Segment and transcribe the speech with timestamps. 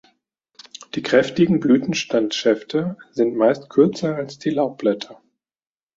[0.95, 5.21] Die kräftigen Blütenstandsschäfte sind meist kürzer als die Laubblätter.